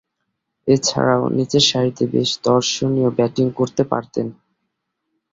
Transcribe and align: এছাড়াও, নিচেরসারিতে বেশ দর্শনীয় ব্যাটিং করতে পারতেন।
এছাড়াও, 0.67 1.23
নিচেরসারিতে 1.37 2.03
বেশ 2.13 2.29
দর্শনীয় 2.43 3.09
ব্যাটিং 3.17 3.45
করতে 3.59 3.83
পারতেন। 3.83 4.27